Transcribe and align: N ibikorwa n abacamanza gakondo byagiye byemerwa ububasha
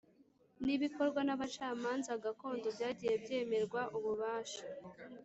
N 0.63 0.65
ibikorwa 0.75 1.19
n 1.23 1.29
abacamanza 1.35 2.11
gakondo 2.25 2.67
byagiye 2.75 3.13
byemerwa 3.23 3.81
ububasha 3.97 4.63